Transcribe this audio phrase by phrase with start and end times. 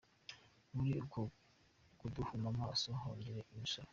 [0.73, 1.19] Muri uko
[1.99, 3.89] kuduhuma amaso, yongera imisoro.